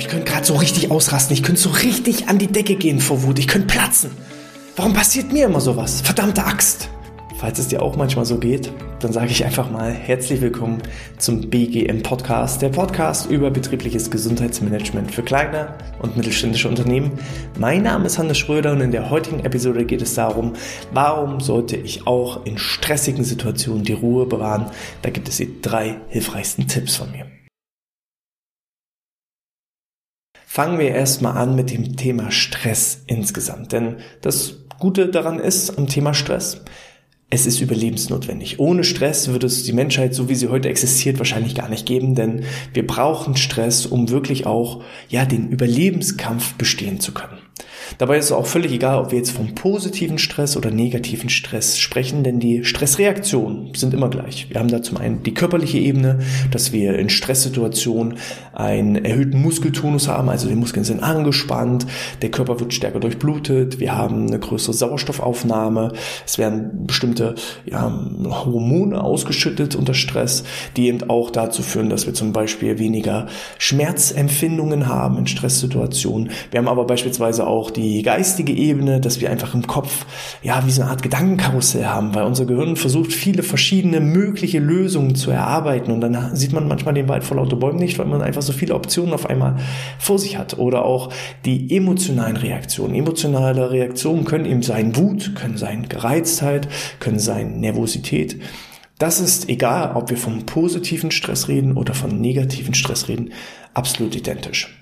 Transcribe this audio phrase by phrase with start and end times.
[0.00, 3.22] ich könnte gerade so richtig ausrasten, ich könnte so richtig an die Decke gehen vor
[3.22, 4.10] Wut, ich könnte platzen.
[4.74, 6.00] Warum passiert mir immer sowas?
[6.00, 6.88] Verdammte Axt.
[7.36, 10.82] Falls es dir auch manchmal so geht, dann sage ich einfach mal herzlich willkommen
[11.18, 17.12] zum BGM Podcast, der Podcast über betriebliches Gesundheitsmanagement für kleine und mittelständische Unternehmen.
[17.58, 20.54] Mein Name ist Hannes Schröder und in der heutigen Episode geht es darum,
[20.92, 24.66] warum sollte ich auch in stressigen Situationen die Ruhe bewahren.
[25.02, 27.26] Da gibt es die drei hilfreichsten Tipps von mir.
[30.52, 33.70] Fangen wir erstmal an mit dem Thema Stress insgesamt.
[33.70, 36.62] Denn das Gute daran ist am Thema Stress,
[37.30, 38.58] es ist überlebensnotwendig.
[38.58, 42.16] Ohne Stress würde es die Menschheit, so wie sie heute existiert, wahrscheinlich gar nicht geben,
[42.16, 42.42] denn
[42.72, 47.38] wir brauchen Stress, um wirklich auch, ja, den Überlebenskampf bestehen zu können.
[47.98, 51.78] Dabei ist es auch völlig egal, ob wir jetzt vom positiven Stress oder negativen Stress
[51.78, 54.48] sprechen, denn die Stressreaktionen sind immer gleich.
[54.50, 58.18] Wir haben da zum einen die körperliche Ebene, dass wir in Stresssituationen
[58.52, 61.86] einen erhöhten Muskeltonus haben, also die Muskeln sind angespannt,
[62.22, 65.92] der Körper wird stärker durchblutet, wir haben eine größere Sauerstoffaufnahme,
[66.26, 67.92] es werden bestimmte ja,
[68.24, 70.44] Hormone ausgeschüttet unter Stress,
[70.76, 73.26] die eben auch dazu führen, dass wir zum Beispiel weniger
[73.58, 76.30] Schmerzempfindungen haben in Stresssituationen.
[76.50, 80.06] Wir haben aber beispielsweise auch die geistige Ebene, dass wir einfach im Kopf
[80.42, 85.14] ja wie so eine Art Gedankenkarussell haben, weil unser Gehirn versucht viele verschiedene mögliche Lösungen
[85.14, 88.22] zu erarbeiten und dann sieht man manchmal den Wald vor lauter Bäumen nicht, weil man
[88.22, 89.56] einfach so viele Optionen auf einmal
[89.98, 91.12] vor sich hat oder auch
[91.44, 92.94] die emotionalen Reaktionen.
[92.94, 98.40] Emotionale Reaktionen können eben sein Wut, können sein Gereiztheit, können sein Nervosität.
[98.98, 103.32] Das ist egal, ob wir vom positiven Stress reden oder von negativen Stress reden,
[103.72, 104.76] absolut identisch.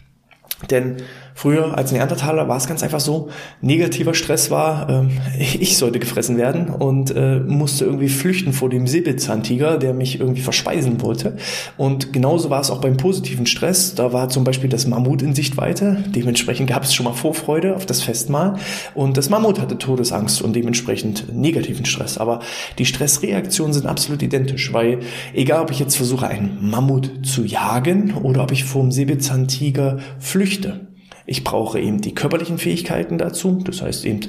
[0.70, 0.96] Denn
[1.38, 3.28] früher als Neandertaler war es ganz einfach so,
[3.60, 5.06] negativer Stress war, äh,
[5.60, 10.40] ich sollte gefressen werden und äh, musste irgendwie flüchten vor dem Säbelzahntiger, der mich irgendwie
[10.40, 11.36] verspeisen wollte.
[11.76, 13.94] Und genauso war es auch beim positiven Stress.
[13.94, 16.02] Da war zum Beispiel das Mammut in Sichtweite.
[16.08, 18.56] Dementsprechend gab es schon mal Vorfreude auf das Festmahl.
[18.94, 22.18] Und das Mammut hatte Todesangst und dementsprechend negativen Stress.
[22.18, 22.40] Aber
[22.78, 25.00] die Stressreaktionen sind absolut identisch, weil
[25.34, 29.98] egal ob ich jetzt versuche, einen Mammut zu jagen oder ob ich vor dem Säbelzahntiger
[30.18, 30.87] flüchte.
[31.28, 34.20] Ich brauche eben die körperlichen Fähigkeiten dazu, das heißt eben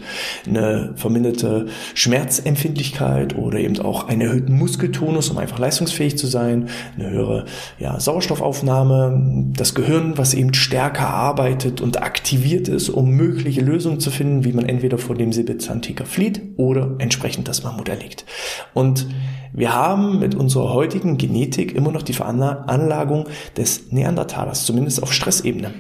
[0.46, 6.68] eine verminderte Schmerzempfindlichkeit oder eben auch einen erhöhten Muskeltonus, um einfach leistungsfähig zu sein,
[6.98, 7.46] eine höhere
[7.78, 14.12] ja, Sauerstoffaufnahme, das Gehirn, was eben stärker arbeitet und aktiviert ist, um mögliche Lösungen zu
[14.12, 18.26] finden, wie man entweder vor dem Säbelzahntiger flieht oder entsprechend das Mammut erlegt.
[18.74, 19.08] Und
[19.54, 25.72] wir haben mit unserer heutigen Genetik immer noch die Veranlagung des Neandertalers, zumindest auf Stressebene.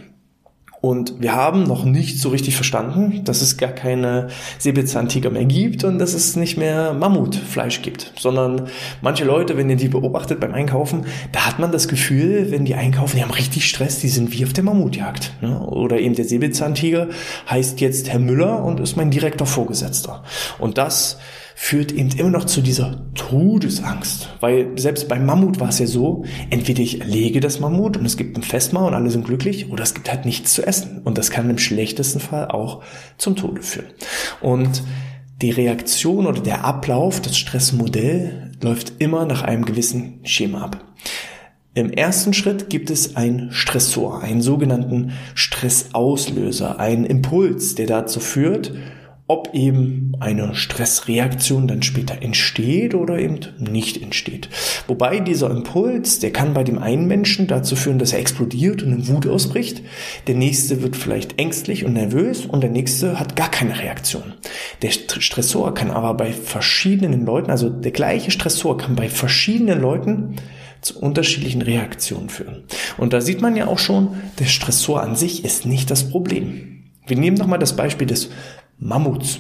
[0.81, 4.29] Und wir haben noch nicht so richtig verstanden, dass es gar keine
[4.59, 8.67] Säbelzahntiger mehr gibt und dass es nicht mehr Mammutfleisch gibt, sondern
[9.01, 12.75] manche Leute, wenn ihr die beobachtet beim Einkaufen, da hat man das Gefühl, wenn die
[12.75, 15.33] einkaufen, die haben richtig Stress, die sind wie auf der Mammutjagd.
[15.41, 15.59] Ne?
[15.59, 17.09] Oder eben der Säbelzahntiger
[17.49, 20.23] heißt jetzt Herr Müller und ist mein direkter Vorgesetzter.
[20.59, 21.17] Und das
[21.61, 24.29] führt eben immer noch zu dieser Todesangst.
[24.39, 28.15] Weil selbst beim Mammut war es ja so, entweder ich erlege das Mammut und es
[28.15, 31.01] gibt ein Festmahl und alle sind glücklich, oder es gibt halt nichts zu essen.
[31.03, 32.81] Und das kann im schlechtesten Fall auch
[33.17, 33.87] zum Tode führen.
[34.39, 34.83] Und
[35.41, 40.85] die Reaktion oder der Ablauf, das Stressmodell läuft immer nach einem gewissen Schema ab.
[41.73, 48.71] Im ersten Schritt gibt es einen Stressor, einen sogenannten Stressauslöser, einen Impuls, der dazu führt,
[49.29, 54.49] ob eben eine Stressreaktion dann später entsteht oder eben nicht entsteht.
[54.87, 58.91] Wobei dieser Impuls, der kann bei dem einen Menschen dazu führen, dass er explodiert und
[58.91, 59.83] in Wut ausbricht.
[60.25, 64.33] Der nächste wird vielleicht ängstlich und nervös und der nächste hat gar keine Reaktion.
[64.81, 70.37] Der Stressor kann aber bei verschiedenen Leuten, also der gleiche Stressor kann bei verschiedenen Leuten
[70.81, 72.63] zu unterschiedlichen Reaktionen führen.
[72.97, 76.69] Und da sieht man ja auch schon, der Stressor an sich ist nicht das Problem.
[77.09, 78.29] Wir nehmen nochmal das Beispiel des
[78.79, 79.39] Mammuts.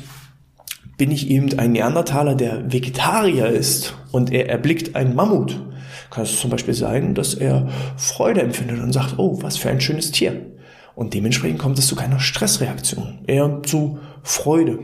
[0.97, 5.61] Bin ich eben ein Neandertaler, der Vegetarier ist und er erblickt einen Mammut,
[6.09, 9.81] kann es zum Beispiel sein, dass er Freude empfindet und sagt, oh, was für ein
[9.81, 10.45] schönes Tier.
[10.95, 14.79] Und dementsprechend kommt es zu keiner Stressreaktion, eher zu Freude.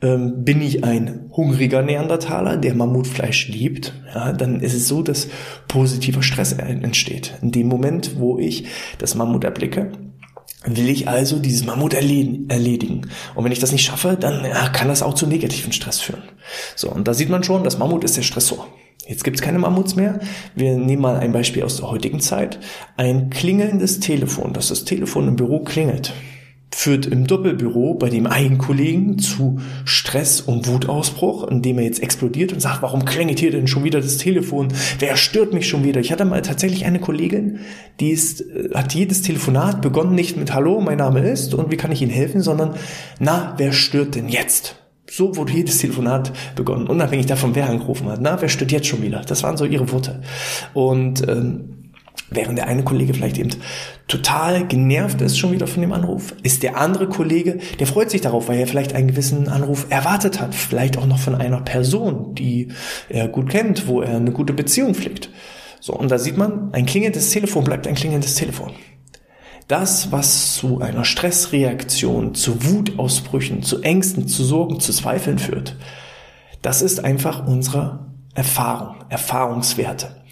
[0.00, 5.28] Ähm, bin ich ein hungriger Neandertaler, der Mammutfleisch liebt, ja, dann ist es so, dass
[5.68, 7.34] positiver Stress entsteht.
[7.42, 8.64] In dem Moment, wo ich
[8.96, 9.92] das Mammut erblicke,
[10.64, 13.08] will ich also dieses Mammut erledigen.
[13.34, 14.42] Und wenn ich das nicht schaffe, dann
[14.72, 16.22] kann das auch zu negativen Stress führen.
[16.76, 18.66] So, und da sieht man schon, das Mammut ist der Stressor.
[19.06, 20.20] Jetzt gibt es keine Mammuts mehr.
[20.54, 22.60] Wir nehmen mal ein Beispiel aus der heutigen Zeit.
[22.96, 26.12] Ein klingelndes Telefon, dass das Telefon im Büro klingelt.
[26.72, 32.52] Führt im Doppelbüro bei dem einen Kollegen zu Stress und Wutausbruch, indem er jetzt explodiert
[32.52, 34.68] und sagt, warum klingelt hier denn schon wieder das Telefon?
[34.98, 36.00] Wer stört mich schon wieder?
[36.00, 37.60] Ich hatte mal tatsächlich eine Kollegin,
[37.98, 41.76] die ist, äh, hat jedes Telefonat begonnen nicht mit Hallo, mein Name ist und wie
[41.76, 42.74] kann ich Ihnen helfen, sondern
[43.18, 44.76] na, wer stört denn jetzt?
[45.10, 48.20] So wurde jedes Telefonat begonnen, unabhängig davon, wer angerufen hat.
[48.20, 49.22] Na, wer stört jetzt schon wieder?
[49.26, 50.22] Das waren so ihre Worte.
[50.72, 51.79] Und ähm,
[52.30, 53.50] Während der eine Kollege vielleicht eben
[54.06, 58.20] total genervt ist schon wieder von dem Anruf, ist der andere Kollege, der freut sich
[58.20, 62.34] darauf, weil er vielleicht einen gewissen Anruf erwartet hat, vielleicht auch noch von einer Person,
[62.34, 62.68] die
[63.08, 65.30] er gut kennt, wo er eine gute Beziehung pflegt.
[65.80, 68.72] So, und da sieht man, ein klingendes Telefon bleibt ein klingendes Telefon.
[69.66, 75.76] Das, was zu einer Stressreaktion, zu Wutausbrüchen, zu Ängsten, zu Sorgen, zu Zweifeln führt,
[76.62, 80.24] das ist einfach unsere Erfahrung, Erfahrungswerte.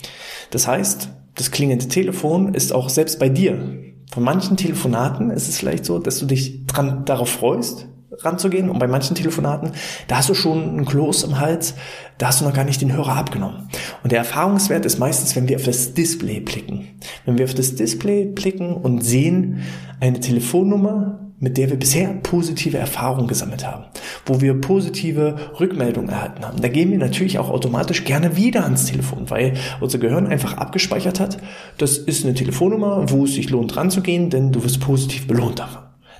[0.50, 3.78] Das heißt, das klingende Telefon ist auch selbst bei dir.
[4.12, 7.86] Von manchen Telefonaten ist es vielleicht so, dass du dich dran, darauf freust,
[8.18, 8.70] ranzugehen.
[8.70, 9.72] Und bei manchen Telefonaten,
[10.08, 11.74] da hast du schon ein Kloß im Hals,
[12.16, 13.68] da hast du noch gar nicht den Hörer abgenommen.
[14.02, 16.88] Und der Erfahrungswert ist meistens, wenn wir auf das Display blicken.
[17.24, 19.62] Wenn wir auf das Display blicken und sehen
[20.00, 23.84] eine Telefonnummer, mit der wir bisher positive Erfahrungen gesammelt haben,
[24.26, 26.60] wo wir positive Rückmeldungen erhalten haben.
[26.60, 31.20] Da gehen wir natürlich auch automatisch gerne wieder ans Telefon, weil unser Gehirn einfach abgespeichert
[31.20, 31.38] hat,
[31.78, 35.62] das ist eine Telefonnummer, wo es sich lohnt ranzugehen, denn du wirst positiv belohnt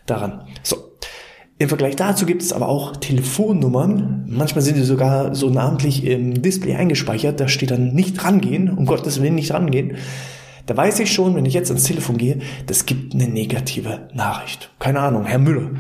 [0.07, 0.43] daran.
[0.63, 0.77] So.
[1.61, 4.27] Im Vergleich dazu gibt es aber auch Telefonnummern.
[4.29, 7.41] Manchmal sind die sogar so namentlich im Display eingespeichert.
[7.41, 9.97] Da steht dann nicht rangehen, um Gottes Willen nicht rangehen.
[10.69, 14.71] Da weiß ich schon, wenn ich jetzt ans Telefon gehe, das gibt eine negative Nachricht.
[14.79, 15.71] Keine Ahnung, Herr Müller.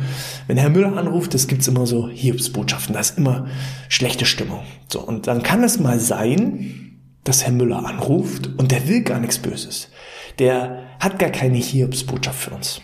[0.46, 3.49] Wenn Herr Müller anruft, das gibt's immer so Hiobsbotschaften, da ist immer
[3.90, 4.61] schlechte Stimmung.
[4.90, 9.20] So, und dann kann es mal sein, dass Herr Müller anruft und der will gar
[9.20, 9.90] nichts Böses.
[10.38, 12.81] Der hat gar keine Hiobsbotschaft für uns,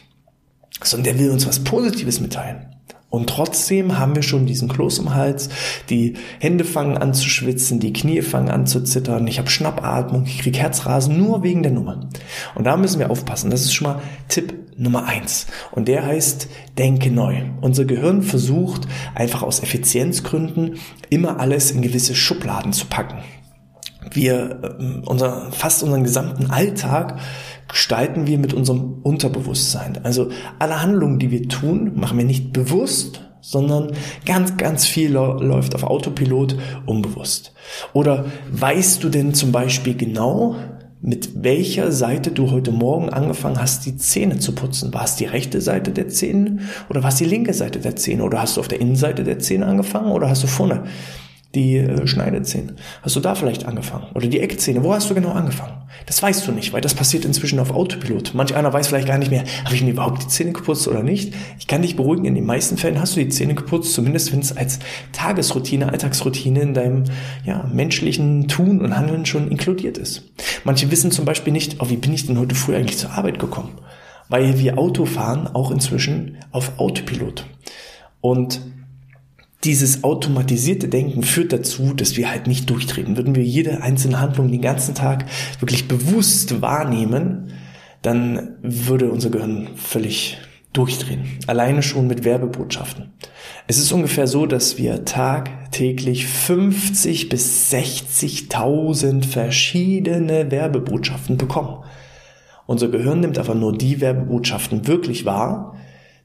[0.83, 2.67] sondern der will uns was Positives mitteilen.
[3.14, 5.49] Und trotzdem haben wir schon diesen Kloß im Hals,
[5.88, 10.25] die Hände fangen an zu schwitzen, die Knie fangen an zu zittern, ich habe Schnappatmung,
[10.26, 12.08] ich krieg Herzrasen nur wegen der Nummer.
[12.55, 13.50] Und da müssen wir aufpassen.
[13.50, 15.46] Das ist schon mal Tipp Nummer eins.
[15.70, 17.43] Und der heißt, denke neu.
[17.61, 20.78] Unser Gehirn versucht einfach aus Effizienzgründen
[21.10, 23.19] immer alles in gewisse Schubladen zu packen.
[24.10, 27.19] Wir, äh, unser, fast unseren gesamten Alltag
[27.69, 30.00] gestalten wir mit unserem Unterbewusstsein.
[30.05, 33.93] Also alle Handlungen, die wir tun, machen wir nicht bewusst, sondern
[34.25, 36.56] ganz, ganz viel läuft auf Autopilot
[36.87, 37.52] unbewusst.
[37.93, 40.56] Oder weißt du denn zum Beispiel genau,
[41.05, 44.94] mit welcher Seite du heute Morgen angefangen hast, die Zähne zu putzen.
[44.94, 48.25] War es die rechte Seite der Zähne oder war es die linke Seite der Zähne?
[48.25, 50.84] Oder hast du auf der Innenseite der Zähne angefangen oder hast du vorne
[51.55, 52.77] die äh, Schneidezähne.
[53.03, 54.06] Hast du da vielleicht angefangen?
[54.15, 54.83] Oder die Eckzähne?
[54.83, 55.83] Wo hast du genau angefangen?
[56.06, 58.35] Das weißt du nicht, weil das passiert inzwischen auf Autopilot.
[58.35, 61.03] Manch einer weiß vielleicht gar nicht mehr, habe ich mir überhaupt die Zähne geputzt oder
[61.03, 61.35] nicht?
[61.59, 64.41] Ich kann dich beruhigen, in den meisten Fällen hast du die Zähne geputzt, zumindest wenn
[64.41, 64.81] es als
[65.12, 67.05] Tagesroutine, Alltagsroutine in deinem
[67.45, 70.25] ja, menschlichen Tun und Handeln schon inkludiert ist.
[70.65, 73.39] Manche wissen zum Beispiel nicht, oh, wie bin ich denn heute früh eigentlich zur Arbeit
[73.39, 73.79] gekommen?
[74.29, 77.45] Weil wir Auto fahren auch inzwischen auf Autopilot.
[78.21, 78.61] Und
[79.64, 83.16] dieses automatisierte Denken führt dazu, dass wir halt nicht durchdrehen.
[83.16, 85.26] Würden wir jede einzelne Handlung den ganzen Tag
[85.61, 87.52] wirklich bewusst wahrnehmen,
[88.02, 90.38] dann würde unser Gehirn völlig
[90.75, 91.25] durchdrehen.
[91.46, 93.12] Alleine schon mit Werbebotschaften.
[93.66, 101.84] Es ist ungefähr so, dass wir tagtäglich 50 bis 60.000 verschiedene Werbebotschaften bekommen.
[102.67, 105.77] Unser Gehirn nimmt aber nur die Werbebotschaften wirklich wahr,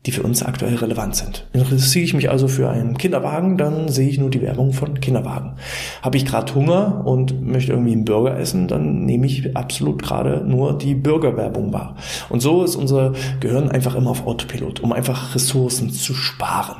[0.06, 1.46] die für uns aktuell relevant sind.
[1.52, 5.54] Interessiere ich mich also für einen Kinderwagen, dann sehe ich nur die Werbung von Kinderwagen.
[6.02, 10.42] Habe ich gerade Hunger und möchte irgendwie einen Burger essen, dann nehme ich absolut gerade
[10.46, 11.96] nur die Burgerwerbung wahr.
[12.30, 16.78] Und so ist unser Gehirn einfach immer auf Autopilot, um einfach Ressourcen zu sparen.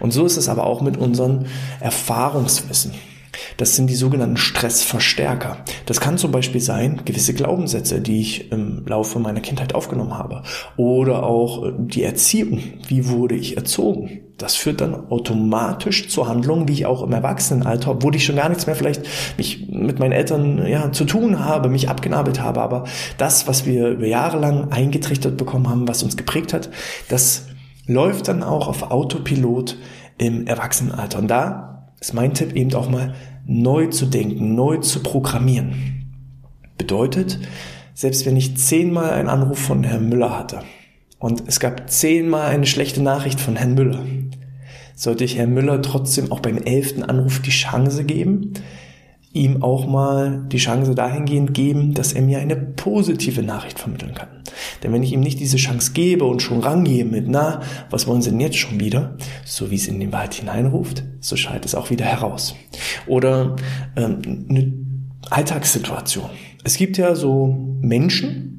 [0.00, 1.46] Und so ist es aber auch mit unserem
[1.80, 2.92] Erfahrungswissen.
[3.56, 5.58] Das sind die sogenannten Stressverstärker.
[5.86, 10.42] Das kann zum Beispiel sein, gewisse Glaubenssätze, die ich im Laufe meiner Kindheit aufgenommen habe.
[10.76, 12.62] Oder auch äh, die Erziehung.
[12.86, 14.20] Wie wurde ich erzogen?
[14.38, 18.48] Das führt dann automatisch zu Handlungen, wie ich auch im Erwachsenenalter, obwohl ich schon gar
[18.48, 19.02] nichts mehr vielleicht
[19.36, 22.60] mich mit meinen Eltern ja, zu tun habe, mich abgenabelt habe.
[22.60, 22.84] Aber
[23.16, 26.70] das, was wir über Jahre lang eingetrichtert bekommen haben, was uns geprägt hat,
[27.08, 27.46] das
[27.86, 29.76] läuft dann auch auf Autopilot
[30.18, 31.18] im Erwachsenenalter.
[31.18, 31.67] Und da
[32.00, 33.14] ist mein Tipp eben auch mal
[33.46, 36.12] neu zu denken, neu zu programmieren.
[36.76, 37.38] Bedeutet,
[37.94, 40.60] selbst wenn ich zehnmal einen Anruf von Herrn Müller hatte
[41.18, 44.04] und es gab zehnmal eine schlechte Nachricht von Herrn Müller,
[44.94, 48.52] sollte ich Herrn Müller trotzdem auch beim elften Anruf die Chance geben,
[49.32, 54.37] ihm auch mal die Chance dahingehend geben, dass er mir eine positive Nachricht vermitteln kann.
[54.82, 57.60] Denn wenn ich ihm nicht diese Chance gebe und schon rangehe mit, na,
[57.90, 59.16] was wollen sie denn jetzt schon wieder?
[59.44, 62.54] So wie es in den Wald hineinruft, so schallt es auch wieder heraus.
[63.06, 63.56] Oder
[63.96, 64.72] ähm, eine
[65.30, 66.30] Alltagssituation.
[66.64, 67.46] Es gibt ja so
[67.80, 68.57] Menschen,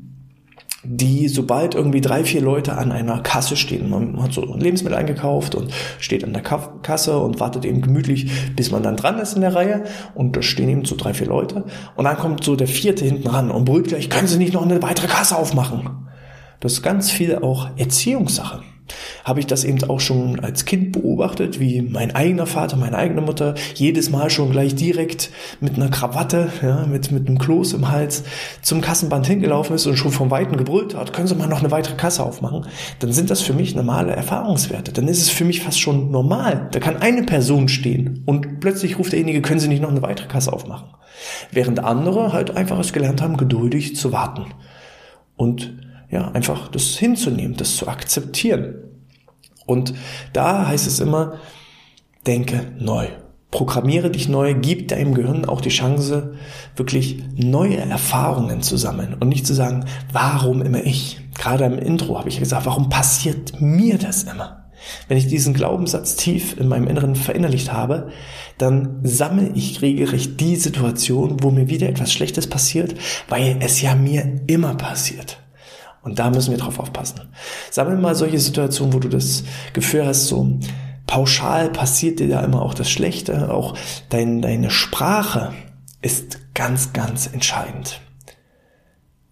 [0.83, 5.55] die, sobald irgendwie drei, vier Leute an einer Kasse stehen, man hat so Lebensmittel eingekauft
[5.55, 9.41] und steht an der Kasse und wartet eben gemütlich, bis man dann dran ist in
[9.41, 9.83] der Reihe
[10.15, 13.27] und da stehen eben so drei, vier Leute und dann kommt so der vierte hinten
[13.27, 16.07] ran und brüllt gleich, können Sie nicht noch eine weitere Kasse aufmachen?
[16.61, 18.61] Das ist ganz viel auch Erziehungssache
[19.23, 23.21] habe ich das eben auch schon als Kind beobachtet, wie mein eigener Vater, meine eigene
[23.21, 25.29] Mutter jedes Mal schon gleich direkt
[25.59, 28.23] mit einer Krawatte, ja, mit, mit einem Kloß im Hals
[28.61, 31.71] zum Kassenband hingelaufen ist und schon vom Weiten gebrüllt hat, können Sie mal noch eine
[31.71, 32.65] weitere Kasse aufmachen?
[32.99, 34.91] Dann sind das für mich normale Erfahrungswerte.
[34.91, 36.69] Dann ist es für mich fast schon normal.
[36.71, 40.27] Da kann eine Person stehen und plötzlich ruft derjenige, können Sie nicht noch eine weitere
[40.27, 40.89] Kasse aufmachen?
[41.51, 44.45] Während andere halt einfach es gelernt haben, geduldig zu warten.
[45.35, 45.73] Und
[46.09, 48.75] ja, einfach das hinzunehmen, das zu akzeptieren.
[49.65, 49.93] Und
[50.33, 51.35] da heißt es immer,
[52.25, 53.07] denke neu.
[53.51, 56.35] Programmiere dich neu, gib deinem Gehirn auch die Chance,
[56.75, 61.19] wirklich neue Erfahrungen zu sammeln und nicht zu sagen, warum immer ich?
[61.35, 64.69] Gerade im Intro habe ich gesagt, warum passiert mir das immer?
[65.07, 68.09] Wenn ich diesen Glaubenssatz tief in meinem Inneren verinnerlicht habe,
[68.57, 72.95] dann sammle ich regelrecht die Situation, wo mir wieder etwas Schlechtes passiert,
[73.27, 75.39] weil es ja mir immer passiert.
[76.01, 77.21] Und da müssen wir drauf aufpassen.
[77.71, 80.59] Sammel mal solche Situationen, wo du das Gefühl hast, so
[81.07, 83.53] pauschal passiert dir da immer auch das Schlechte.
[83.53, 83.75] Auch
[84.09, 85.53] dein, deine Sprache
[86.01, 88.01] ist ganz, ganz entscheidend.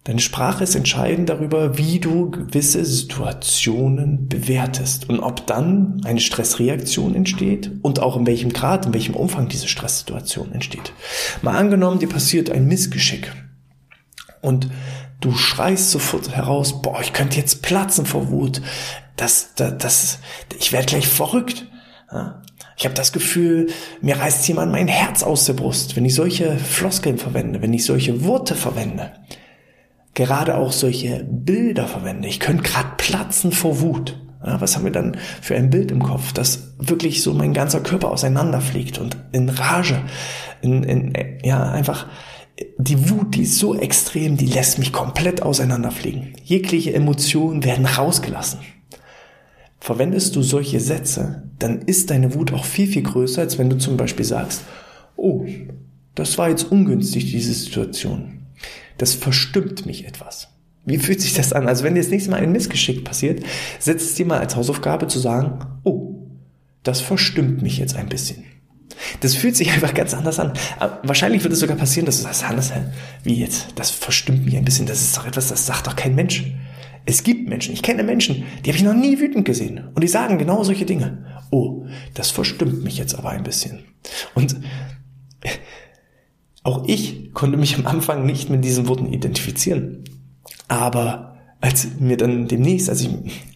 [0.08, 7.14] Deine Sprache ist entscheidend darüber, wie du gewisse Situationen bewertest und ob dann eine Stressreaktion
[7.14, 10.94] entsteht und auch in welchem Grad, in welchem Umfang diese Stresssituation entsteht.
[11.42, 13.30] Mal angenommen, dir passiert ein Missgeschick
[14.40, 14.70] und
[15.20, 18.62] Du schreist sofort heraus, boah, ich könnte jetzt platzen vor Wut.
[19.16, 20.18] Das, das, das
[20.58, 21.66] ich werde gleich verrückt.
[22.76, 23.66] Ich habe das Gefühl,
[24.00, 27.84] mir reißt jemand mein Herz aus der Brust, wenn ich solche Floskeln verwende, wenn ich
[27.84, 29.12] solche Worte verwende.
[30.14, 32.28] Gerade auch solche Bilder verwende.
[32.28, 34.16] Ich könnte gerade platzen vor Wut.
[34.44, 37.80] Ja, was haben wir dann für ein Bild im Kopf, dass wirklich so mein ganzer
[37.80, 40.00] Körper auseinanderfliegt und in Rage,
[40.60, 42.06] in, in ja einfach
[42.78, 46.34] die Wut, die ist so extrem, die lässt mich komplett auseinanderfliegen.
[46.44, 48.60] Jegliche Emotionen werden rausgelassen.
[49.80, 53.78] Verwendest du solche Sätze, dann ist deine Wut auch viel, viel größer, als wenn du
[53.78, 54.62] zum Beispiel sagst,
[55.16, 55.46] oh,
[56.14, 58.46] das war jetzt ungünstig, diese Situation.
[58.96, 60.48] Das verstimmt mich etwas.
[60.84, 61.68] Wie fühlt sich das an?
[61.68, 63.44] Also wenn dir das nächste Mal ein Missgeschick passiert,
[63.78, 66.16] setz es dir mal als Hausaufgabe zu sagen, oh,
[66.82, 68.44] das verstimmt mich jetzt ein bisschen.
[69.20, 70.52] Das fühlt sich einfach ganz anders an.
[70.78, 72.72] Aber wahrscheinlich wird es sogar passieren, dass du sagst, Hannes,
[73.22, 73.68] wie jetzt?
[73.74, 74.86] Das verstimmt mich ein bisschen.
[74.86, 76.44] Das ist doch etwas, das sagt doch kein Mensch.
[77.04, 79.88] Es gibt Menschen, ich kenne Menschen, die habe ich noch nie wütend gesehen.
[79.94, 81.24] Und die sagen genau solche Dinge.
[81.50, 83.84] Oh, das verstimmt mich jetzt aber ein bisschen.
[84.34, 84.56] Und
[86.64, 90.04] auch ich konnte mich am Anfang nicht mit diesen Worten identifizieren.
[90.68, 91.27] Aber
[91.60, 93.08] als mir dann demnächst, als ich,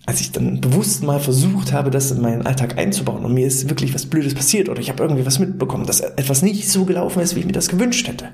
[0.07, 3.69] als ich dann bewusst mal versucht habe, das in meinen Alltag einzubauen und mir ist
[3.69, 7.21] wirklich was Blödes passiert oder ich habe irgendwie was mitbekommen, dass etwas nicht so gelaufen
[7.21, 8.31] ist, wie ich mir das gewünscht hätte.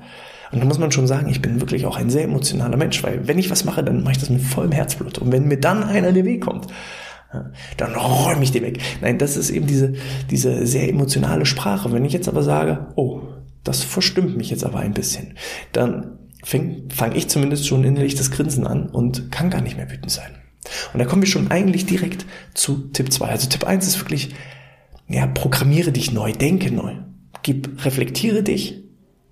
[0.51, 3.27] Und da muss man schon sagen, ich bin wirklich auch ein sehr emotionaler Mensch, weil
[3.27, 5.19] wenn ich was mache, dann mache ich das mit vollem Herzblut.
[5.19, 6.67] Und wenn mir dann einer in den Weg kommt,
[7.77, 8.79] dann räume ich den weg.
[9.01, 9.93] Nein, das ist eben diese,
[10.31, 11.91] diese sehr emotionale Sprache.
[11.91, 13.21] Wenn ich jetzt aber sage, oh,
[13.63, 15.35] das verstimmt mich jetzt aber ein bisschen,
[15.71, 19.89] dann fange fang ich zumindest schon innerlich das Grinsen an und kann gar nicht mehr
[19.89, 20.35] wütend sein.
[20.93, 23.25] Und da kommen wir schon eigentlich direkt zu Tipp 2.
[23.27, 24.35] Also Tipp 1 ist wirklich,
[25.07, 26.95] ja, programmiere dich neu, denke neu.
[27.41, 28.83] Gib, reflektiere dich,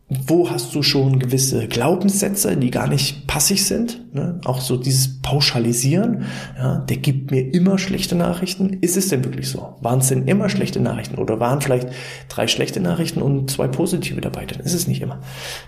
[0.09, 4.13] wo hast du schon gewisse Glaubenssätze, die gar nicht passig sind?
[4.13, 4.39] Ne?
[4.45, 6.23] Auch so dieses Pauschalisieren,
[6.57, 8.77] ja, der gibt mir immer schlechte Nachrichten.
[8.79, 9.75] Ist es denn wirklich so?
[9.81, 11.17] Waren es denn immer schlechte Nachrichten?
[11.17, 11.89] Oder waren vielleicht
[12.29, 14.45] drei schlechte Nachrichten und zwei positive dabei?
[14.45, 15.19] Dann ist es nicht immer.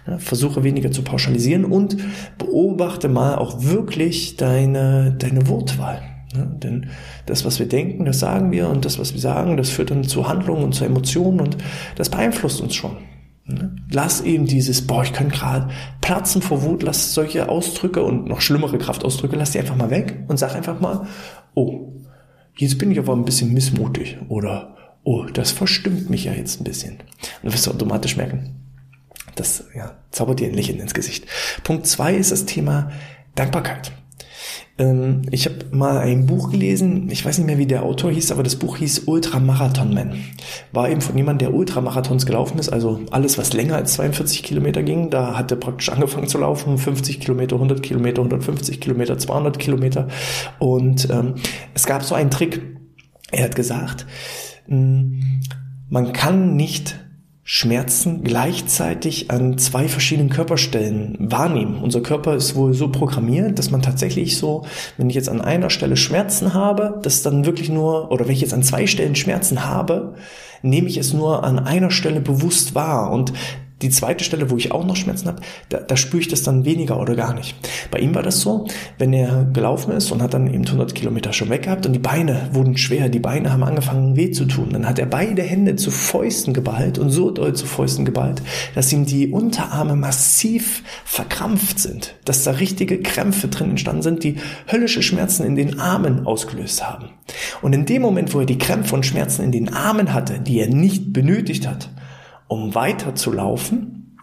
[0.08, 1.98] Ja, versuche weniger zu pauschalisieren und
[2.38, 6.02] beobachte mal auch wirklich deine, deine Wortwahl.
[6.34, 6.86] Ja, denn
[7.26, 10.06] das, was wir denken, das sagen wir und das, was wir sagen, das führt dann
[10.06, 11.58] zu Handlungen und zu Emotionen und
[11.98, 12.96] das beeinflusst uns schon.
[13.54, 13.76] Ne?
[13.92, 15.70] Lass eben dieses, boah, ich kann gerade
[16.02, 20.24] platzen vor Wut, lass solche Ausdrücke und noch schlimmere Kraftausdrücke, lass die einfach mal weg
[20.28, 21.08] und sag einfach mal,
[21.56, 21.94] oh,
[22.56, 26.64] jetzt bin ich aber ein bisschen missmutig oder oh, das verstimmt mich ja jetzt ein
[26.64, 26.94] bisschen.
[26.94, 28.56] Und du wirst automatisch merken,
[29.36, 31.26] das ja, zaubert dir ein Lächeln ins Gesicht.
[31.64, 32.92] Punkt zwei ist das Thema
[33.36, 33.92] Dankbarkeit.
[34.80, 38.32] Ähm, ich habe mal ein Buch gelesen, ich weiß nicht mehr, wie der Autor hieß,
[38.32, 40.24] aber das Buch hieß Ultramarathon Man.
[40.72, 44.82] War eben von jemandem, der Ultramarathons gelaufen ist, also alles, was länger als 42 Kilometer
[44.82, 45.10] ging.
[45.10, 50.08] Da hat er praktisch angefangen zu laufen, 50 Kilometer, 100 Kilometer, 150 Kilometer, 200 Kilometer.
[50.60, 51.36] Und ähm,
[51.74, 52.62] es gab so einen Trick.
[53.32, 54.08] Er hat gesagt,
[54.66, 55.42] hm,
[55.90, 57.00] man kann nicht
[57.52, 61.82] Schmerzen gleichzeitig an zwei verschiedenen Körperstellen wahrnehmen.
[61.82, 65.72] Unser Körper ist wohl so programmiert, dass man tatsächlich so, wenn ich jetzt an einer
[65.72, 69.66] Stelle Schmerzen habe, das dann wirklich nur, oder wenn ich jetzt an zwei Stellen Schmerzen
[69.66, 70.14] habe,
[70.62, 73.10] nehme ich es nur an einer Stelle bewusst wahr.
[73.10, 73.34] Und
[73.82, 76.66] die zweite Stelle, wo ich auch noch Schmerzen habe, da, da spüre ich das dann
[76.66, 77.56] weniger oder gar nicht.
[77.92, 78.68] Bei ihm war das so,
[78.98, 82.00] wenn er gelaufen ist und hat dann eben 100 Kilometer schon weg gehabt und die
[82.00, 85.76] Beine wurden schwer, die Beine haben angefangen weh zu tun, dann hat er beide Hände
[85.76, 88.42] zu Fäusten geballt und so doll zu Fäusten geballt,
[88.76, 94.36] dass ihm die Unterarme massiv verkrampft sind, dass da richtige Krämpfe drin entstanden sind, die
[94.72, 97.10] höllische Schmerzen in den Armen ausgelöst haben.
[97.62, 100.60] Und in dem Moment, wo er die Krämpfe und Schmerzen in den Armen hatte, die
[100.60, 101.90] er nicht benötigt hat,
[102.50, 104.18] um weiter zu laufen,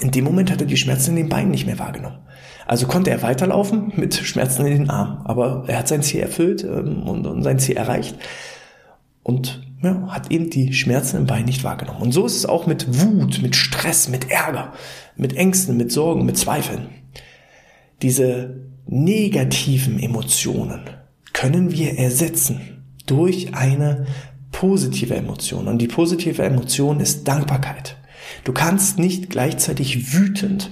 [0.00, 2.18] in dem Moment hat er die Schmerzen in den Beinen nicht mehr wahrgenommen.
[2.66, 5.24] Also konnte er weiterlaufen mit Schmerzen in den Armen.
[5.24, 8.16] Aber er hat sein Ziel erfüllt ähm, und, sein Ziel erreicht
[9.22, 12.02] und ja, hat eben die Schmerzen im Bein nicht wahrgenommen.
[12.02, 14.72] Und so ist es auch mit Wut, mit Stress, mit Ärger,
[15.16, 16.88] mit Ängsten, mit Sorgen, mit Zweifeln.
[18.02, 18.56] Diese
[18.86, 20.80] negativen Emotionen
[21.32, 24.06] können wir ersetzen durch eine
[24.58, 25.68] positive Emotion.
[25.68, 27.98] Und die positive Emotion ist Dankbarkeit.
[28.44, 30.70] Du kannst nicht gleichzeitig wütend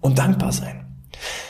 [0.00, 0.86] und dankbar sein.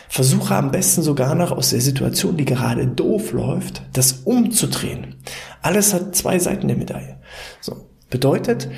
[0.08, 5.14] Versuche am besten sogar noch aus der Situation, die gerade doof läuft, das umzudrehen.
[5.62, 7.20] Alles hat zwei Seiten der Medaille.
[7.60, 7.86] So.
[8.10, 8.68] Bedeutet,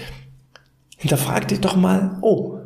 [0.98, 2.58] hinterfrag dich doch mal, oh,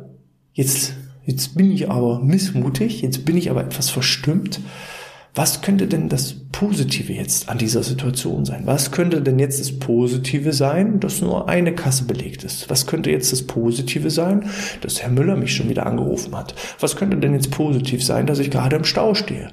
[0.51, 4.59] jetzt, jetzt bin ich aber missmutig, jetzt bin ich aber etwas verstimmt
[5.37, 8.63] was könnte denn das Positive jetzt an dieser Situation sein?
[8.65, 12.67] Was könnte denn jetzt das Positive sein, dass nur eine Kasse belegt ist?
[12.71, 14.49] Was könnte jetzt das Positive sein,
[14.81, 16.55] dass Herr Müller mich schon wieder angerufen hat?
[16.79, 19.49] Was könnte denn jetzt positiv sein, dass ich gerade im Stau stehe?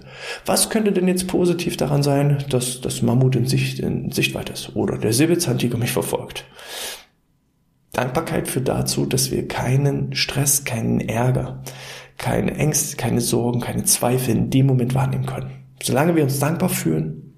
[0.47, 4.75] Was könnte denn jetzt positiv daran sein, dass das Mammut in, Sicht, in Sichtweite ist
[4.75, 6.47] oder der Säbelzahntiger mich verfolgt?
[7.93, 11.63] Dankbarkeit führt dazu, dass wir keinen Stress, keinen Ärger,
[12.17, 15.64] keine Ängste, keine Sorgen, keine Zweifel in dem Moment wahrnehmen können.
[15.85, 17.35] Solange wir uns dankbar fühlen,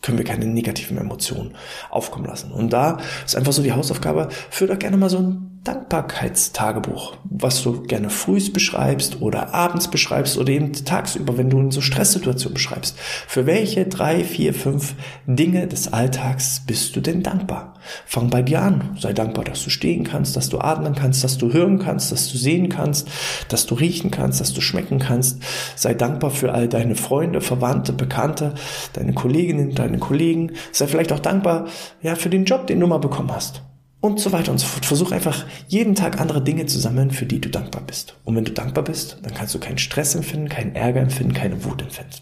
[0.00, 1.54] können wir keine negativen Emotionen
[1.90, 2.50] aufkommen lassen.
[2.50, 7.62] Und da ist einfach so die Hausaufgabe, führ doch gerne mal so ein Dankbarkeitstagebuch, was
[7.62, 12.54] du gerne frühs beschreibst oder abends beschreibst oder eben tagsüber, wenn du in so Stresssituationen
[12.54, 12.98] beschreibst.
[12.98, 17.74] Für welche drei, vier, fünf Dinge des Alltags bist du denn dankbar?
[18.06, 18.96] Fang bei dir an.
[18.98, 22.32] Sei dankbar, dass du stehen kannst, dass du atmen kannst, dass du hören kannst, dass
[22.32, 23.08] du sehen kannst,
[23.48, 25.40] dass du riechen kannst, dass du schmecken kannst.
[25.76, 28.54] Sei dankbar für all deine Freunde, Verwandte, Bekannte,
[28.94, 30.54] deine Kolleginnen, deine Kollegen.
[30.72, 31.68] Sei vielleicht auch dankbar,
[32.02, 33.62] ja, für den Job, den du mal bekommen hast
[34.02, 34.84] und so weiter und so fort.
[34.84, 38.16] Versuch einfach jeden Tag andere Dinge zu sammeln, für die du dankbar bist.
[38.24, 41.64] Und wenn du dankbar bist, dann kannst du keinen Stress empfinden, keinen Ärger empfinden, keine
[41.64, 42.16] Wut empfinden.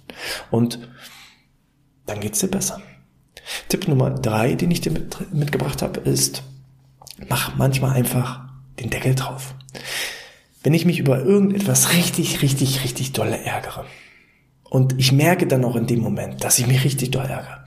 [0.51, 0.79] Und
[2.07, 2.81] dann geht's dir besser.
[3.69, 6.43] Tipp Nummer drei, den ich dir mit, mitgebracht habe, ist,
[7.29, 8.43] mach manchmal einfach
[8.79, 9.55] den Deckel drauf.
[10.63, 13.87] Wenn ich mich über irgendetwas richtig, richtig, richtig dolle ärgere
[14.65, 17.65] und ich merke dann auch in dem Moment, dass ich mich richtig doll ärgere,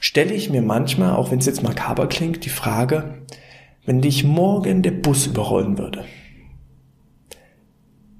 [0.00, 3.22] stelle ich mir manchmal, auch wenn es jetzt makaber klingt, die Frage,
[3.84, 6.04] wenn dich morgen der Bus überrollen würde,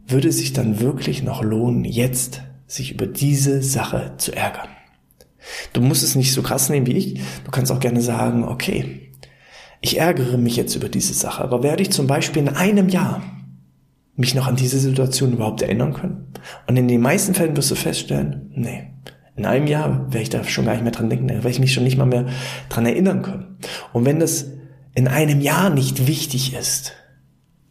[0.07, 4.69] würde es sich dann wirklich noch lohnen, jetzt sich über diese Sache zu ärgern?
[5.73, 7.21] Du musst es nicht so krass nehmen wie ich.
[7.45, 9.13] Du kannst auch gerne sagen, okay,
[9.81, 13.23] ich ärgere mich jetzt über diese Sache, aber werde ich zum Beispiel in einem Jahr
[14.17, 16.33] mich noch an diese Situation überhaupt erinnern können?
[16.67, 18.91] Und in den meisten Fällen wirst du feststellen, nee,
[19.37, 21.61] in einem Jahr werde ich da schon gar nicht mehr dran denken, da werde ich
[21.61, 22.27] mich schon nicht mal mehr
[22.69, 23.59] dran erinnern können.
[23.93, 24.47] Und wenn das
[24.95, 26.93] in einem Jahr nicht wichtig ist,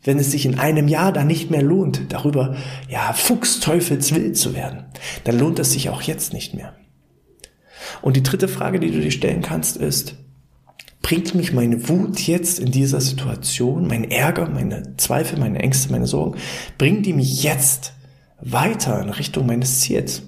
[0.04, 2.56] wenn es sich in einem Jahr da nicht mehr lohnt, darüber,
[2.88, 4.86] ja, fuchsteufelswild zu werden,
[5.26, 6.74] dann lohnt es sich auch jetzt nicht mehr.
[8.02, 10.15] Und die dritte Frage, die du dir stellen kannst, ist,
[11.02, 16.08] bringt mich meine Wut jetzt in dieser Situation, mein Ärger, meine Zweifel, meine Ängste, meine
[16.08, 16.39] Sorgen,
[16.78, 17.93] bringen die mich jetzt
[18.39, 20.24] weiter in Richtung meines Ziels?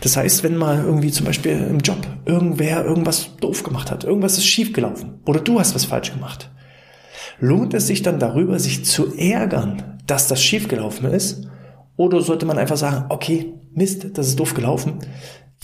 [0.00, 4.38] Das heißt, wenn mal irgendwie zum Beispiel im Job irgendwer irgendwas doof gemacht hat, irgendwas
[4.38, 6.50] ist schiefgelaufen oder du hast was falsch gemacht,
[7.40, 11.48] lohnt es sich dann darüber, sich zu ärgern, dass das schiefgelaufen ist?
[11.96, 14.98] Oder sollte man einfach sagen, okay, Mist, das ist doof gelaufen,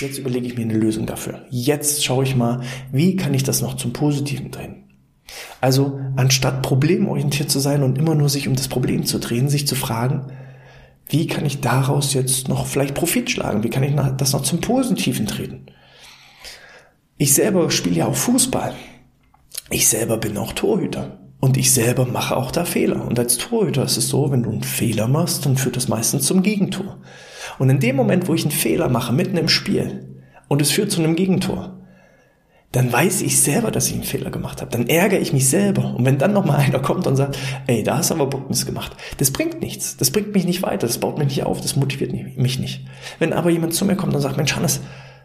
[0.00, 1.44] jetzt überlege ich mir eine Lösung dafür.
[1.50, 4.84] Jetzt schaue ich mal, wie kann ich das noch zum Positiven drehen?
[5.60, 9.66] Also, anstatt problemorientiert zu sein und immer nur sich um das Problem zu drehen, sich
[9.66, 10.32] zu fragen,
[11.10, 13.64] Wie kann ich daraus jetzt noch vielleicht Profit schlagen?
[13.64, 15.66] Wie kann ich das noch zum Positiven treten?
[17.18, 18.74] Ich selber spiele ja auch Fußball.
[19.70, 21.18] Ich selber bin auch Torhüter.
[21.40, 23.04] Und ich selber mache auch da Fehler.
[23.04, 26.26] Und als Torhüter ist es so, wenn du einen Fehler machst, dann führt das meistens
[26.26, 26.98] zum Gegentor.
[27.58, 30.06] Und in dem Moment, wo ich einen Fehler mache, mitten im Spiel,
[30.48, 31.79] und es führt zu einem Gegentor,
[32.72, 34.70] dann weiß ich selber, dass ich einen Fehler gemacht habe.
[34.70, 35.94] Dann ärgere ich mich selber.
[35.96, 38.64] Und wenn dann noch mal einer kommt und sagt, ey, da hast du aber Bucknis
[38.64, 39.96] gemacht, das bringt nichts.
[39.96, 40.86] Das bringt mich nicht weiter.
[40.86, 41.60] Das baut mich nicht auf.
[41.60, 42.86] Das motiviert mich nicht.
[43.18, 44.80] Wenn aber jemand zu mir kommt und sagt, Mensch, Hannes,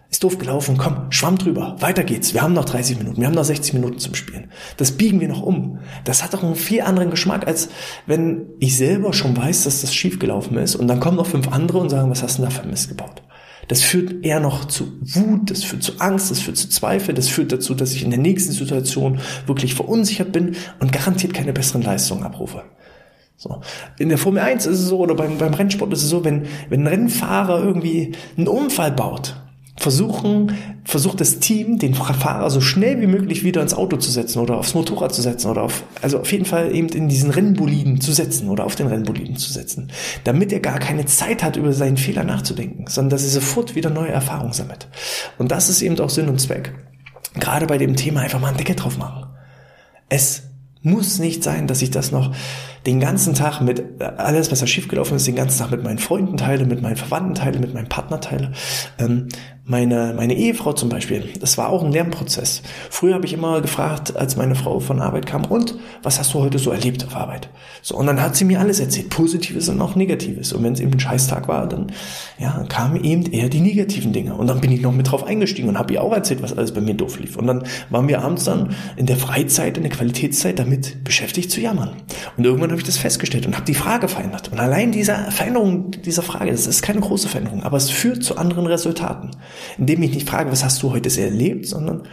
[0.10, 2.34] ist doof gelaufen, komm, schwamm drüber, weiter geht's.
[2.34, 4.52] Wir haben noch 30 Minuten, wir haben noch 60 Minuten zum Spielen.
[4.78, 5.80] Das biegen wir noch um.
[6.04, 7.70] Das hat doch einen viel anderen Geschmack, als
[8.06, 11.48] wenn ich selber schon weiß, dass das schief gelaufen ist und dann kommen noch fünf
[11.52, 13.24] andere und sagen, was hast du denn da für Mist gebaut?
[13.68, 17.28] Das führt eher noch zu Wut, das führt zu Angst, das führt zu Zweifel, das
[17.28, 21.82] führt dazu, dass ich in der nächsten Situation wirklich verunsichert bin und garantiert keine besseren
[21.82, 22.64] Leistungen abrufe.
[23.38, 23.62] So.
[24.00, 26.46] In der Formel 1 ist es so, oder beim, beim Rennsport ist es so, wenn,
[26.70, 29.36] wenn ein Rennfahrer irgendwie einen Unfall baut,
[29.86, 34.40] versuchen, versucht das Team, den Fahrer so schnell wie möglich wieder ins Auto zu setzen
[34.40, 38.02] oder aufs Motorrad zu setzen oder auf, also auf jeden Fall eben in diesen Rennboliden
[38.02, 39.92] zu setzen oder auf den Rennboliden zu setzen,
[40.24, 43.92] damit er gar keine Zeit hat, über seinen Fehler nachzudenken, sondern dass er sofort wieder
[43.92, 44.88] neue Erfahrungen sammelt.
[45.38, 46.74] Und das ist eben auch Sinn und Zweck.
[47.36, 49.28] Gerade bei dem Thema einfach mal einen Deckel drauf machen.
[50.10, 50.42] Es
[50.82, 52.34] muss nicht sein, dass ich das noch
[52.86, 56.38] den ganzen Tag mit alles, was da schiefgelaufen ist, den ganzen Tag mit meinen Freunden
[56.38, 58.52] teile, mit meinen Verwandten teile, mit meinem Partner teile.
[59.00, 59.28] Ähm,
[59.68, 62.62] meine, meine Ehefrau zum Beispiel, das war auch ein Lernprozess.
[62.92, 66.40] Früher habe ich immer gefragt, als meine Frau von Arbeit kam, und was hast du
[66.40, 67.50] heute so erlebt auf Arbeit?
[67.82, 70.54] So, und dann hat sie mir alles erzählt, Positives und auch Negatives.
[70.54, 71.92] Und wenn es eben ein Scheißtag war, dann
[72.38, 74.36] ja, kamen eben eher die negativen Dinge.
[74.36, 76.74] Und dann bin ich noch mit drauf eingestiegen und habe ihr auch erzählt, was alles
[76.74, 77.38] bei mir doof lief.
[77.38, 81.62] Und dann waren wir abends dann in der Freizeit, in der Qualitätszeit damit beschäftigt zu
[81.62, 81.94] jammern.
[82.38, 84.52] Und irgendwann habe ich das festgestellt und habe die Frage verändert.
[84.52, 88.38] Und allein diese Veränderung dieser Frage, das ist keine große Veränderung, aber es führt zu
[88.38, 89.32] anderen Resultaten
[89.78, 92.04] indem ich nicht frage, was hast du heute erlebt, sondern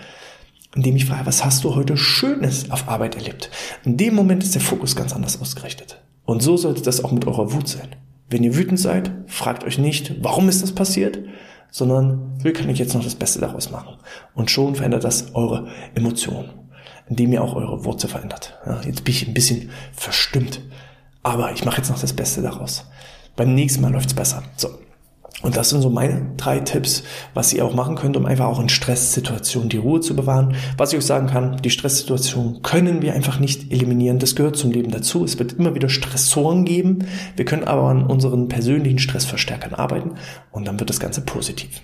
[0.75, 3.51] indem ich frage, was hast du heute Schönes auf Arbeit erlebt.
[3.85, 6.01] In dem Moment ist der Fokus ganz anders ausgerichtet.
[6.25, 7.89] Und so sollte das auch mit eurer Wut sein.
[8.33, 11.19] Wenn ihr wütend seid, fragt euch nicht, warum ist das passiert,
[11.71, 13.99] sondern wie kann ich jetzt noch das Beste daraus machen?
[14.35, 16.49] Und schon verändert das eure Emotionen,
[17.11, 18.59] indem ihr auch eure Worte verändert.
[18.65, 20.63] Ja, jetzt bin ich ein bisschen verstimmt,
[21.23, 22.87] aber ich mache jetzt noch das Beste daraus.
[23.37, 24.43] Beim nächsten Mal läuft's besser.
[24.57, 24.71] So,
[25.43, 27.03] und das sind so meine drei Tipps,
[27.35, 30.55] was ihr auch machen könnt, um einfach auch in Stresssituationen die Ruhe zu bewahren.
[30.77, 34.19] Was ich euch sagen kann, die Stresssituation können wir einfach nicht eliminieren.
[34.19, 35.25] Das gehört zum Leben dazu.
[35.25, 37.07] Es wird immer wieder Stressoren geben.
[37.37, 40.13] Wir können aber an unseren persönlichen Stressverstärkern arbeiten
[40.53, 41.83] und dann wird das Ganze positiv.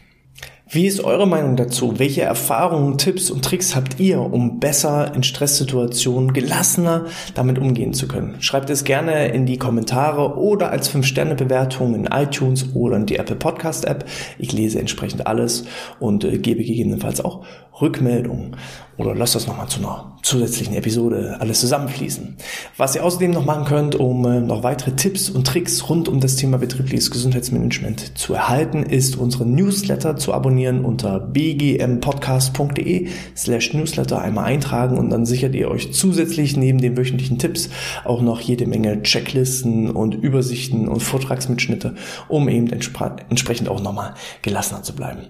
[0.70, 1.98] Wie ist eure Meinung dazu?
[1.98, 8.06] Welche Erfahrungen, Tipps und Tricks habt ihr, um besser in Stresssituationen gelassener damit umgehen zu
[8.06, 8.36] können?
[8.40, 13.36] Schreibt es gerne in die Kommentare oder als 5-Sterne-Bewertung in iTunes oder in die Apple
[13.36, 14.04] Podcast App.
[14.38, 15.64] Ich lese entsprechend alles
[16.00, 17.46] und äh, gebe gegebenenfalls auch
[17.80, 18.54] Rückmeldungen
[18.98, 22.36] oder lasst das nochmal zu einer zusätzlichen Episode alles zusammenfließen.
[22.76, 26.18] Was ihr außerdem noch machen könnt, um äh, noch weitere Tipps und Tricks rund um
[26.20, 34.20] das Thema betriebliches Gesundheitsmanagement zu erhalten, ist unseren Newsletter zu abonnieren unter bgmpodcast.de slash Newsletter
[34.20, 37.70] einmal eintragen und dann sichert ihr euch zusätzlich neben den wöchentlichen Tipps
[38.04, 41.94] auch noch jede Menge Checklisten und Übersichten und Vortragsmitschnitte,
[42.28, 45.20] um eben entsprechend auch nochmal gelassener zu bleiben.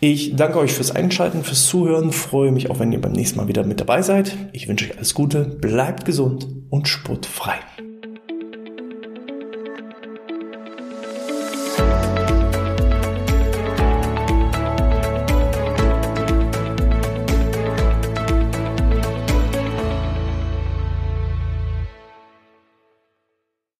[0.00, 3.48] Ich danke euch fürs Einschalten, fürs Zuhören, freue mich auch, wenn ihr beim nächsten Mal
[3.48, 4.36] wieder mit dabei seid.
[4.52, 7.56] Ich wünsche euch alles Gute, bleibt gesund und sportfrei.